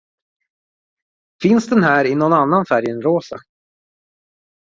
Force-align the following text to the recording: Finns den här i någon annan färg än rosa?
Finns 1.41 1.67
den 1.69 1.83
här 1.83 2.05
i 2.05 2.15
någon 2.15 2.33
annan 2.33 2.65
färg 2.65 2.89
än 2.89 3.01
rosa? 3.01 3.37